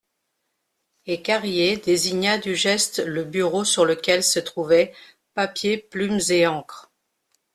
Et 1.05 1.21
Carrier 1.21 1.77
désigna 1.77 2.39
du 2.39 2.55
geste 2.55 3.05
le 3.05 3.23
bureau 3.23 3.63
sur 3.63 3.85
lequel 3.85 4.23
se 4.23 4.39
trouvaient 4.39 4.95
papier, 5.35 5.77
plumes 5.77 6.17
et 6.29 6.47
encre. 6.47 6.91